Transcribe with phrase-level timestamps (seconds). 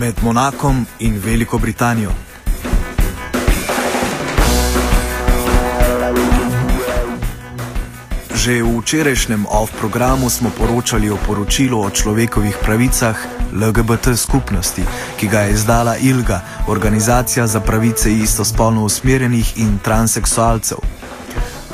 [0.00, 2.10] med Monakom in Veliko Britanijo.
[8.34, 13.16] Že v včerajšnjem off-programu smo poročali o poročilu o človekovih pravicah
[13.52, 14.82] LGBT skupnosti,
[15.20, 20.78] ki ga je izdala ILGA, organizacija za pravice istospolno usmerjenih in transseksualcev.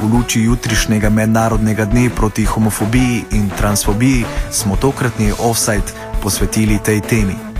[0.03, 7.56] V luči jutrišnjega mednarodnega dne proti homofobiji in transfobiji smo tokratni offside posvetili tej temi.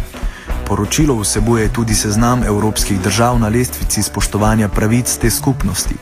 [0.67, 5.95] Poročilo vsebuje tudi seznam evropskih držav na lestvici spoštovanja pravic te skupnosti.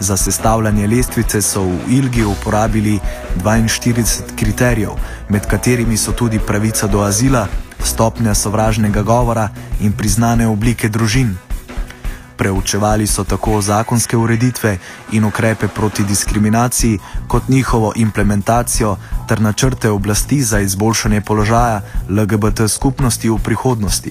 [0.00, 2.98] Za sestavljanje lestvice so v Ilgi uporabili
[3.44, 4.90] 42 kriterijev,
[5.28, 7.46] med katerimi so tudi pravica do azila,
[7.84, 9.48] stopnja sovražnega govora
[9.80, 11.45] in priznane oblike družin.
[12.36, 14.78] Preučevali so tako zakonske ureditve
[15.12, 18.96] in ukrepe proti diskriminaciji, kot njihovo implementacijo
[19.28, 24.10] ter načrte oblasti za izboljšanje položaja LGBT skupnosti v prihodnosti.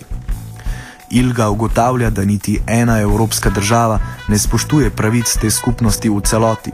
[1.09, 6.71] Ilga ugotavlja, da niti ena evropska država ne spoštuje pravic te skupnosti v celoti.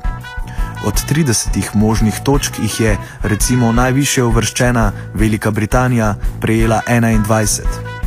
[0.85, 8.00] Od 30 možnih točk jih je, recimo, najviše uvrščena Velika Britanija prejela 21.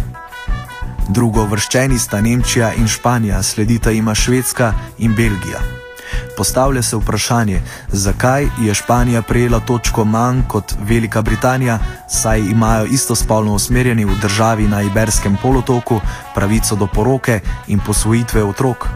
[1.08, 5.60] Drugo vrščeni sta Nemčija in Španija, sledita ima Švedska in Belgija.
[6.36, 13.54] Postavlja se vprašanje, zakaj je Španija prejela točko manj kot Velika Britanija, saj imajo istospolno
[13.54, 16.00] usmerjeni v državi na Iberskem polotoku
[16.34, 18.88] pravico do poroke in posvojitve otrok.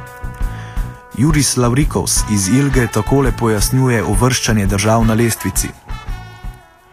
[1.18, 5.68] Juris Lavrikovs iz Ilge takole pojasnjuje uvrščanje držav na lestvici.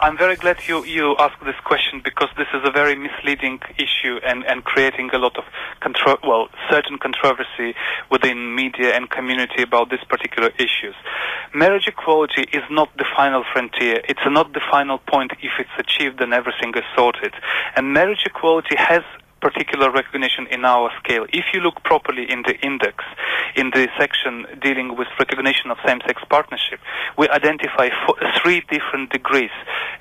[0.05, 4.19] I'm very glad you, you asked this question because this is a very misleading issue
[4.23, 5.45] and, and creating a lot of
[5.79, 7.73] contro- well, certain controversy
[8.11, 10.93] within media and community about these particular issues.
[11.55, 13.99] Marriage equality is not the final frontier.
[14.07, 15.31] It's not the final point.
[15.41, 17.33] If it's achieved, then everything is sorted.
[17.75, 19.01] And marriage equality has
[19.45, 21.25] particular recognition in our scale.
[21.29, 22.97] If you look properly in the index,
[23.55, 26.79] in the section dealing with recognition of same-sex partnership,
[27.15, 29.53] we identify four, three different degrees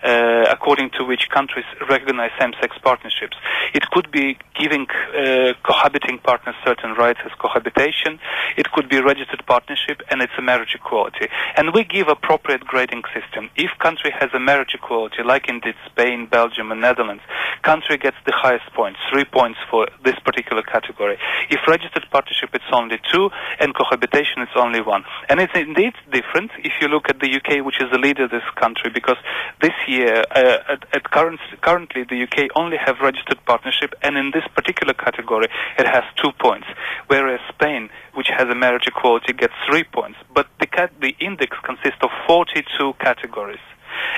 [0.02, 3.36] uh, according to which countries recognize same-sex partnerships.
[3.74, 8.20] It could be giving uh, cohabiting partners certain rights as cohabitation.
[8.56, 11.28] It could be registered partnership, and it's a marriage equality.
[11.56, 13.50] And we give appropriate grading system.
[13.56, 17.22] If country has a marriage equality, like indeed Spain, Belgium, and Netherlands,
[17.62, 21.18] country gets the highest points, three points for this particular category.
[21.50, 25.02] If registered partnership, it's only two, and cohabitation, it's only one.
[25.28, 28.30] And it's indeed different if you look at the UK, which is the leader of
[28.30, 29.18] this country, because
[29.60, 34.30] this year, uh, at, at current, currently, the UK only have registered partnership, and in
[34.32, 36.68] this particular category, it has two points,
[37.08, 40.18] whereas Spain, which has a marriage equality, gets three points.
[40.32, 40.68] But the,
[41.00, 43.64] the index consists of 42 categories.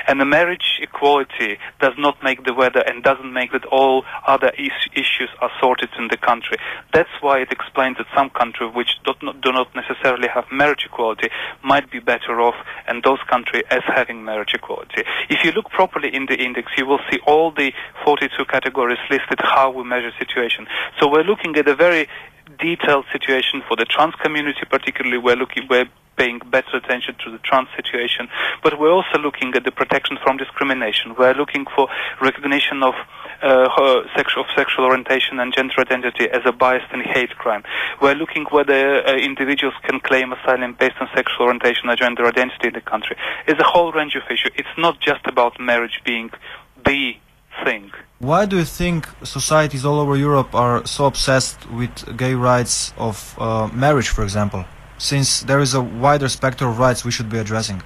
[0.07, 4.51] And the marriage equality does not make the weather and doesn't make that all other
[4.57, 6.57] is- issues are sorted in the country.
[6.93, 10.85] That's why it explains that some countries which do not, do not necessarily have marriage
[10.85, 11.29] equality
[11.61, 12.55] might be better off
[12.87, 15.03] and those countries as having marriage equality.
[15.29, 17.73] If you look properly in the index, you will see all the
[18.05, 20.67] 42 categories listed how we measure situation.
[20.99, 22.07] So we're looking at a very
[22.59, 27.37] detailed situation for the trans community particularly we're looking we're paying better attention to the
[27.39, 28.27] trans situation
[28.63, 31.87] but we're also looking at the protection from discrimination we're looking for
[32.21, 32.95] recognition of
[33.41, 37.63] uh, sexual, of sexual orientation and gender identity as a biased and hate crime.
[38.01, 42.69] We're looking whether uh, individuals can claim asylum based on sexual orientation or gender identity
[42.69, 43.15] in the country.
[43.47, 44.51] It's a whole range of issues.
[44.55, 46.31] It's not just about marriage being
[46.85, 47.15] the
[47.63, 47.91] thing.
[48.19, 53.35] Why do you think societies all over Europe are so obsessed with gay rights of
[53.37, 54.65] uh, marriage, for example?
[54.97, 57.83] Since there is a wider spectrum of rights we should be addressing.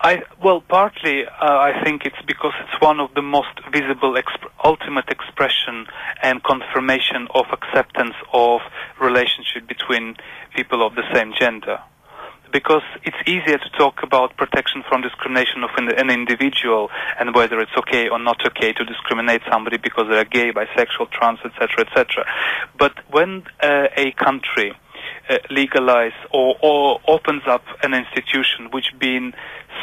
[0.00, 4.50] I, well, partly uh, I think it's because it's one of the most visible, exp-
[4.62, 5.86] ultimate expression
[6.22, 8.60] and confirmation of acceptance of
[9.00, 10.16] relationship between
[10.54, 11.78] people of the same gender.
[12.54, 17.58] Because it's easier to talk about protection from discrimination of an, an individual and whether
[17.58, 22.24] it's okay or not okay to discriminate somebody because they're gay, bisexual, trans, etc., etc.
[22.78, 24.72] But when uh, a country
[25.28, 29.32] uh, legalize or, or opens up an institution which been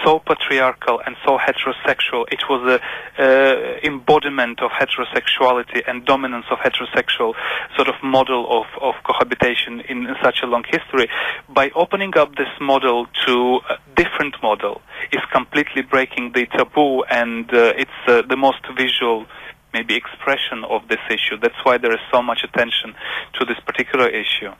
[0.03, 2.25] so patriarchal and so heterosexual.
[2.31, 2.79] It was a
[3.21, 7.33] uh, embodiment of heterosexuality and dominance of heterosexual
[7.75, 11.09] sort of model of, of cohabitation in, in such a long history.
[11.49, 17.51] By opening up this model to a different model is completely breaking the taboo and
[17.53, 19.25] uh, it's uh, the most visual
[19.73, 21.37] maybe expression of this issue.
[21.41, 22.93] That's why there is so much attention
[23.39, 24.51] to this particular issue.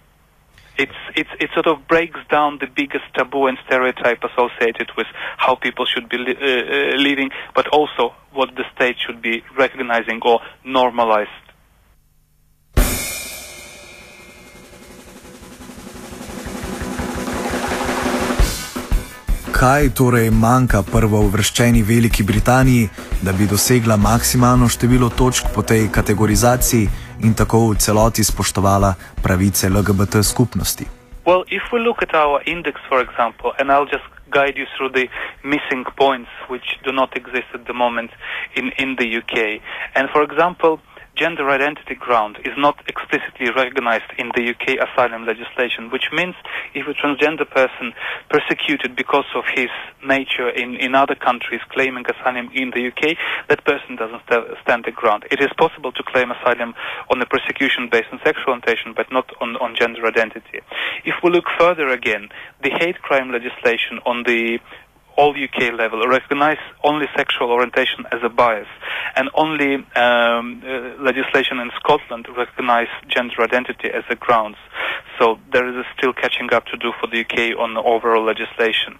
[0.77, 5.07] It's it's it sort of breaks down the biggest taboo and stereotype associated with
[5.37, 9.43] how people should be li- uh, uh, living, but also what the state should be
[9.57, 11.29] recognizing or normalized.
[19.61, 22.89] Kaj torej manjka prvo uvrščeni Veliki Britaniji,
[23.21, 26.87] da bi dosegla maksimalno število točk po tej kategorizaciji
[27.23, 30.85] in tako v celoti spoštovala pravice LGBT skupnosti?
[31.25, 34.89] Well, if we look at our index, for example, and I'll just guide you through
[34.89, 35.07] the
[35.43, 38.11] missing points which do not exist at the moment
[38.55, 39.61] in, in the UK.
[39.95, 40.79] And for example,
[41.15, 46.35] gender identity ground is not explicitly recognized in the UK asylum legislation, which means
[46.73, 47.93] if a transgender person
[48.29, 49.69] persecuted because of his
[50.05, 53.17] nature in, in other countries claiming asylum in the UK,
[53.49, 55.25] that person doesn't st- stand the ground.
[55.31, 56.73] It is possible to claim asylum
[57.09, 60.61] on a persecution based on sexual orientation, but not on, on gender identity.
[61.05, 62.29] If we look further again,
[62.63, 64.59] the hate crime legislation on the
[65.17, 68.67] all UK level recognize only sexual orientation as a bias,
[69.15, 74.57] and only um, uh, legislation in Scotland recognize gender identity as a grounds.
[75.19, 78.97] So there is still catching up to do for the UK on the overall legislation.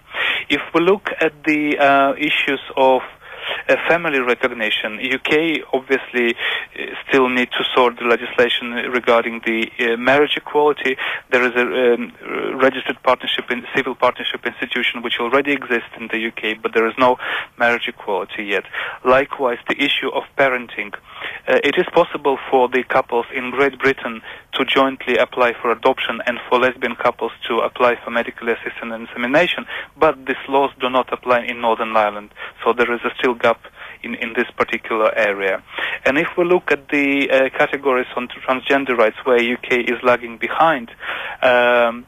[0.49, 3.01] If we look at the uh, issues of
[3.87, 4.99] family recognition.
[4.99, 10.97] UK obviously uh, still need to sort the legislation regarding the uh, marriage equality.
[11.31, 12.13] There is a um,
[12.59, 16.93] registered partnership in civil partnership institution which already exists in the UK, but there is
[16.97, 17.17] no
[17.57, 18.63] marriage equality yet.
[19.05, 20.93] Likewise, the issue of parenting.
[21.47, 24.21] Uh, it is possible for the couples in Great Britain
[24.53, 29.65] to jointly apply for adoption and for lesbian couples to apply for medically assisted insemination,
[29.97, 32.31] but these laws do not apply in Northern Ireland.
[32.63, 33.60] So there is a still gap
[34.03, 35.63] in, in this particular area.
[36.05, 40.37] And if we look at the uh, categories on transgender rights where UK is lagging
[40.37, 40.91] behind,
[41.41, 42.05] um,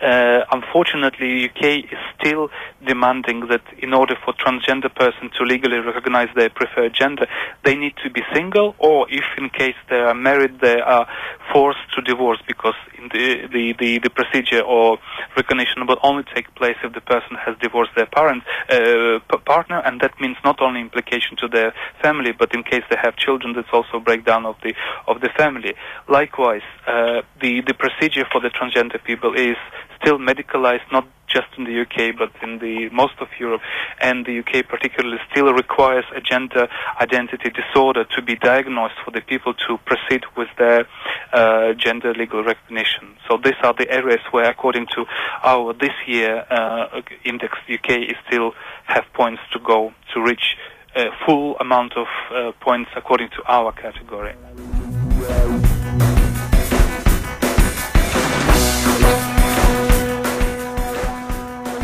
[0.00, 2.48] uh, unfortunately, UK is still
[2.86, 7.26] demanding that in order for transgender person to legally recognize their preferred gender,
[7.64, 11.06] they need to be single, or if in case they are married, they are
[11.52, 12.74] forced to divorce because
[13.12, 14.98] the the, the, the procedure or
[15.36, 20.00] recognition will only take place if the person has divorced their parent uh, partner, and
[20.00, 23.68] that means not only implication to their family, but in case they have children, that's
[23.72, 24.74] also breakdown of the
[25.06, 25.74] of the family.
[26.08, 29.56] Likewise, uh, the the procedure for the transgender people is
[30.00, 33.62] still medicalized, not just in the UK, but in the most of Europe,
[34.00, 36.68] and the UK particularly still requires a gender
[37.00, 40.86] identity disorder to be diagnosed for the people to proceed with their
[41.32, 43.16] uh, gender legal recognition.
[43.28, 45.04] So these are the areas where, according to
[45.42, 48.52] our this year uh, index, UK is still
[48.86, 50.56] have points to go to reach
[50.96, 54.34] a full amount of uh, points according to our category.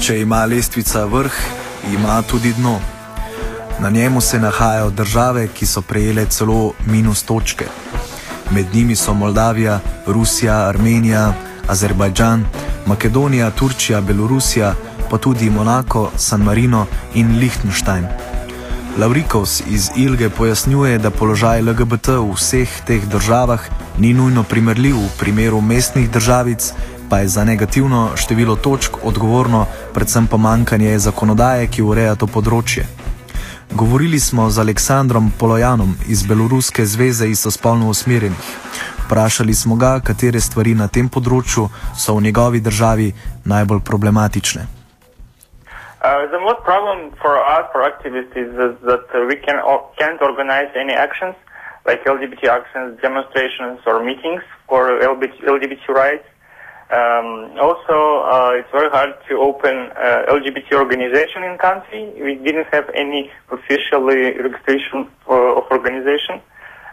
[0.06, 1.37] Če ima lestvica vrh,
[1.91, 2.76] ima tudi dno.
[3.82, 7.67] Na njemu se nahajajo države, ki so prejele celo minus točke.
[8.50, 11.32] Med njimi so Moldavija, Rusija, Armenija,
[11.69, 12.44] Azerbajdžan,
[12.87, 14.75] Makedonija, Turčija, Belorusija,
[15.11, 18.06] pa tudi Monako, San Marino in Liechtenstein.
[18.99, 23.61] Laurikovs iz Ilge pojasnjuje, da položaj LGBT v vseh teh državah
[23.99, 26.73] ni nujno primerljiv v primeru mestnih državic,
[27.11, 32.86] pa je za negativno število točk odgovorno predvsem pomankanje zakonodaje, ki ureja to področje.
[33.70, 38.46] Govorili smo z Aleksandrom Polojanom iz Beloruske zveze istospolno usmerjenih.
[39.06, 43.13] Vprašali smo ga, katere stvari na tem področju so v njegovi državi
[43.44, 44.63] najbolj problematične.
[46.06, 48.51] Uh, the most problem for us, for activists, is
[48.86, 51.34] that uh, we can, uh, can't organize any actions,
[51.86, 56.29] like LGBT actions, demonstrations, or meetings for LGBT, LGBT rights.
[56.88, 62.12] Um, also, uh, it's very hard to open uh, LGBT organization in country.
[62.14, 66.40] We didn't have any official registration for, of organization,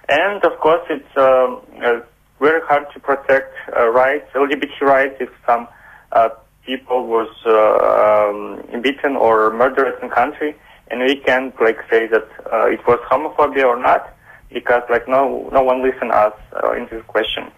[0.10, 2.00] and of course, it's um, uh,
[2.40, 5.68] very hard to protect uh, rights, LGBT rights, if some
[6.12, 6.30] uh,
[6.66, 10.56] people was uh, um, beaten or murdered in country,
[10.90, 12.28] and we can't like say that
[12.72, 14.12] it was homophobia or not,
[14.52, 16.34] because like no no one listen us
[16.76, 17.52] in this question.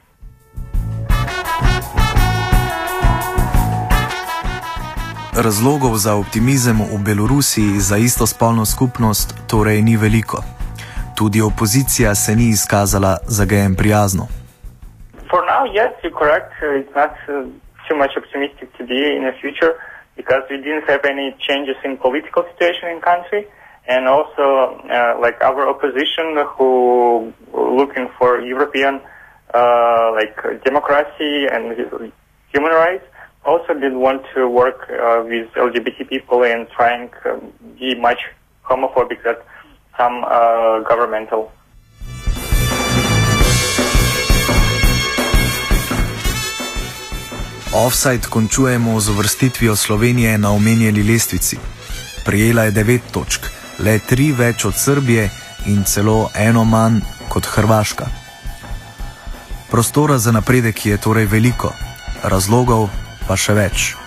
[5.45, 10.37] Razlogov za optimizem v Belorusiji za istospolno skupnost torej ni veliko.
[11.17, 14.25] Tudi opozicija se ni izkazala za gejem prijazno.
[15.53, 16.49] Now, yes, you're correct.
[16.81, 17.33] It's not uh,
[17.85, 19.73] too much optimistic to be in the future
[20.19, 23.41] because we didn't have any changes in political situation in country,
[23.93, 24.45] and also
[24.97, 26.69] uh, like our opposition who
[27.79, 28.93] looking for European
[29.59, 30.35] uh, like
[30.69, 31.63] democracy and
[32.53, 33.07] human rights.
[33.45, 38.17] Also, did want to work uh, with LGBT people and trying to um, be much
[38.63, 39.35] homophobic than
[39.97, 41.51] some uh, governmental.
[47.73, 51.57] Offside končujemo z uvrstitvijo Slovenije na omenjeni lestvici.
[52.25, 53.41] Prijela je devet točk,
[53.79, 55.29] le tri več od Srbije
[55.65, 56.99] in celo eno manj
[57.29, 58.05] kot Hrvaška.
[59.71, 61.73] Prostora za napredek je torej veliko,
[62.23, 62.89] razlogov
[63.27, 64.04] wasze reči.